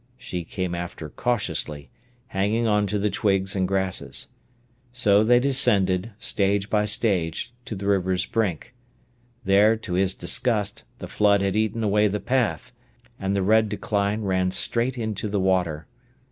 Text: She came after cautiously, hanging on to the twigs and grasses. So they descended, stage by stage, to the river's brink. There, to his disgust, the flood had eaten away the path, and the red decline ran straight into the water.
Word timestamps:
She 0.17 0.43
came 0.43 0.73
after 0.73 1.11
cautiously, 1.11 1.91
hanging 2.29 2.65
on 2.65 2.87
to 2.87 2.97
the 2.97 3.11
twigs 3.11 3.55
and 3.55 3.67
grasses. 3.67 4.29
So 4.91 5.23
they 5.23 5.39
descended, 5.39 6.09
stage 6.17 6.71
by 6.71 6.85
stage, 6.85 7.53
to 7.65 7.75
the 7.75 7.85
river's 7.85 8.25
brink. 8.25 8.73
There, 9.45 9.75
to 9.77 9.93
his 9.93 10.15
disgust, 10.15 10.85
the 10.97 11.07
flood 11.07 11.41
had 11.43 11.55
eaten 11.55 11.83
away 11.83 12.07
the 12.07 12.19
path, 12.19 12.71
and 13.19 13.35
the 13.35 13.43
red 13.43 13.69
decline 13.69 14.23
ran 14.23 14.49
straight 14.49 14.97
into 14.97 15.29
the 15.29 15.39
water. 15.39 15.85